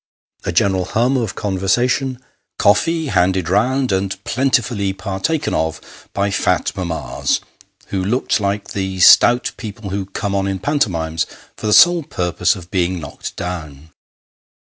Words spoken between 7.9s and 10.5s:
looked like the stout people who come on